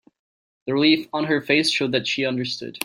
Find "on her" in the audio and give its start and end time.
1.13-1.41